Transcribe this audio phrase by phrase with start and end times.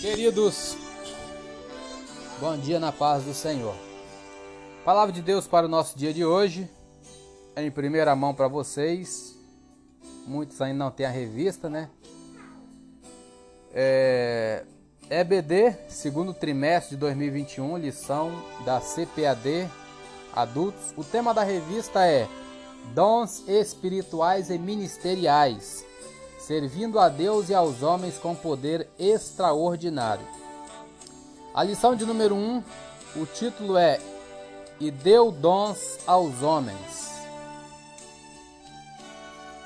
[0.00, 0.76] Queridos,
[2.38, 3.74] bom dia na paz do Senhor.
[4.84, 6.70] Palavra de Deus para o nosso dia de hoje,
[7.56, 9.36] é em primeira mão para vocês.
[10.24, 11.90] Muitos ainda não têm a revista, né?
[13.74, 14.64] É,
[15.10, 18.30] EBD, segundo trimestre de 2021, lição
[18.64, 19.68] da CPAD
[20.32, 20.94] Adultos.
[20.96, 22.28] O tema da revista é
[22.94, 25.84] Dons espirituais e ministeriais
[26.48, 30.26] servindo a Deus e aos homens com poder extraordinário.
[31.54, 32.62] A lição de número 1, um,
[33.16, 34.00] o título é
[34.80, 37.10] E deu dons aos homens.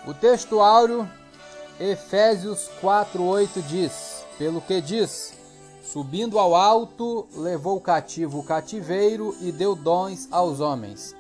[0.05, 1.09] O texto áureo,
[1.79, 5.35] Efésios 4:8 diz: Pelo que diz:
[5.85, 11.15] Subindo ao alto, levou cativo o cativeiro e deu dons aos homens.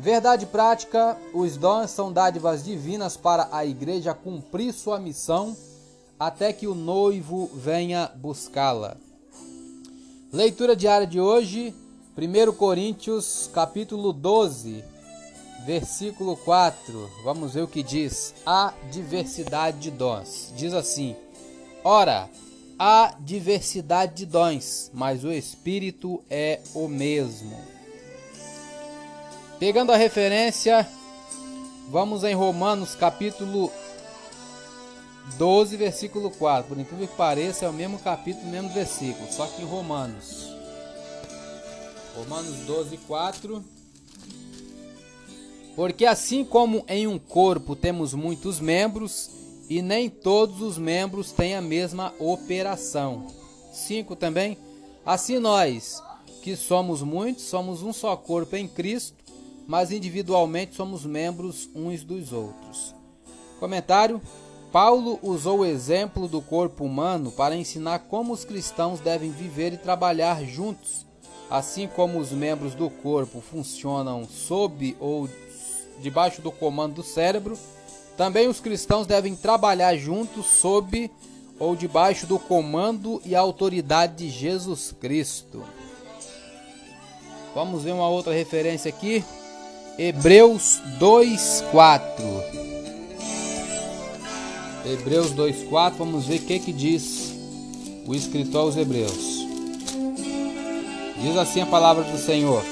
[0.00, 5.54] Verdade prática: os dons são dádivas divinas para a igreja cumprir sua missão
[6.18, 8.96] até que o noivo venha buscá-la.
[10.32, 11.74] Leitura diária de hoje,
[12.16, 14.82] 1 Coríntios, capítulo 12,
[15.66, 17.10] versículo 4.
[17.22, 20.50] Vamos ver o que diz: a diversidade de dons.
[20.56, 21.14] Diz assim:
[21.84, 22.30] Ora,
[22.78, 27.79] há diversidade de dons, mas o Espírito é o mesmo.
[29.60, 30.88] Pegando a referência,
[31.90, 33.70] vamos em Romanos capítulo
[35.36, 36.66] 12, versículo 4.
[36.66, 40.48] Por incrível que pareça, é o mesmo capítulo, o mesmo versículo, só que em Romanos.
[42.16, 43.62] Romanos 12, 4.
[45.76, 49.28] Porque assim como em um corpo temos muitos membros,
[49.68, 53.26] e nem todos os membros têm a mesma operação.
[53.74, 54.56] 5 também.
[55.04, 56.02] Assim nós,
[56.42, 59.19] que somos muitos, somos um só corpo em Cristo
[59.70, 62.92] mas individualmente somos membros uns dos outros.
[63.60, 64.20] Comentário:
[64.72, 69.76] Paulo usou o exemplo do corpo humano para ensinar como os cristãos devem viver e
[69.76, 71.06] trabalhar juntos.
[71.48, 75.28] Assim como os membros do corpo funcionam sob ou
[76.00, 77.56] debaixo do comando do cérebro,
[78.16, 81.08] também os cristãos devem trabalhar juntos sob
[81.60, 85.62] ou debaixo do comando e autoridade de Jesus Cristo.
[87.54, 89.24] Vamos ver uma outra referência aqui.
[89.98, 92.42] Hebreus 2:4.
[94.84, 97.34] Hebreus 2:4, vamos ver o que que diz
[98.06, 99.46] o escritor aos Hebreus.
[101.20, 102.64] Diz assim a palavra do Senhor: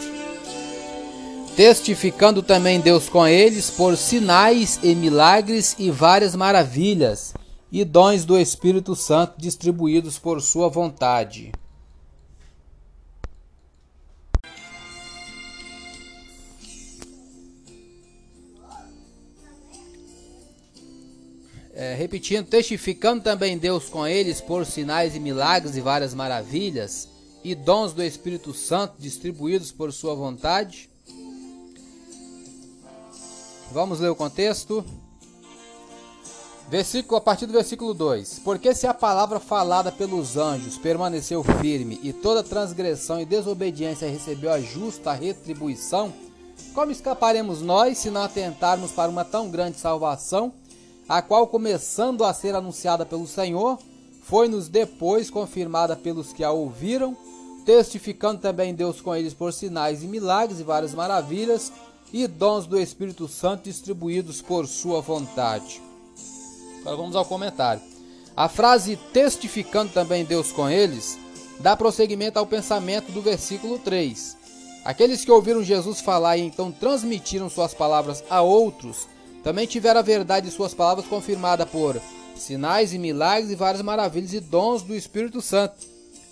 [1.55, 7.35] Testificando também Deus com eles por sinais e milagres e várias maravilhas
[7.71, 11.53] e dons do Espírito Santo distribuídos por sua vontade.
[21.81, 27.09] É, repetindo, testificando também Deus com eles por sinais e milagres e várias maravilhas
[27.45, 30.91] e dons do Espírito Santo distribuídos por sua vontade.
[33.71, 34.85] Vamos ler o contexto.
[36.69, 42.01] Versículo, a partir do versículo 2: Porque se a palavra falada pelos anjos permaneceu firme
[42.03, 46.13] e toda transgressão e desobediência recebeu a justa retribuição,
[46.75, 50.53] como escaparemos nós se não atentarmos para uma tão grande salvação?
[51.09, 53.79] A qual, começando a ser anunciada pelo Senhor,
[54.23, 57.17] foi-nos depois confirmada pelos que a ouviram,
[57.65, 61.73] testificando também Deus com eles por sinais e milagres e várias maravilhas
[62.13, 65.81] e dons do Espírito Santo distribuídos por sua vontade.
[66.81, 67.83] Agora vamos ao comentário.
[68.37, 71.19] A frase testificando também Deus com eles
[71.61, 74.37] dá prosseguimento ao pensamento do versículo 3.
[74.85, 79.09] Aqueles que ouviram Jesus falar e então transmitiram suas palavras a outros
[79.43, 82.01] também tiveram a verdade de suas palavras confirmada por
[82.37, 85.75] sinais e milagres e várias maravilhas e dons do Espírito Santo.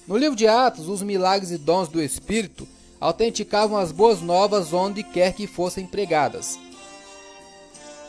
[0.06, 2.66] No livro de Atos, os milagres e dons do Espírito
[3.00, 6.58] autenticavam as boas novas onde quer que fossem pregadas.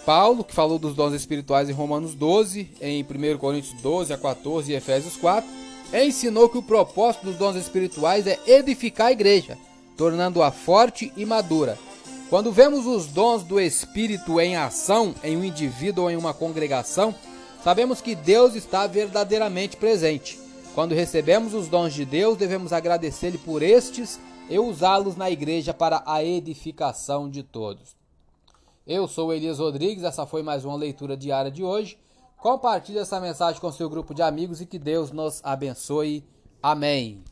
[0.05, 4.71] Paulo, que falou dos dons espirituais em Romanos 12, em 1 Coríntios 12 a 14
[4.71, 5.49] e Efésios 4,
[5.93, 9.57] ensinou que o propósito dos dons espirituais é edificar a igreja,
[9.97, 11.77] tornando-a forte e madura,
[12.29, 17.15] quando vemos os dons do Espírito em ação em um indivíduo ou em uma congregação,
[17.63, 20.37] sabemos que Deus está verdadeiramente presente.
[20.75, 24.19] Quando recebemos os dons de Deus, devemos agradecer-lhe por estes
[24.49, 27.95] e usá-los na igreja para a edificação de todos.
[28.85, 31.97] Eu sou Elias Rodrigues, essa foi mais uma leitura diária de hoje.
[32.37, 36.23] Compartilhe essa mensagem com seu grupo de amigos e que Deus nos abençoe.
[36.61, 37.23] Amém.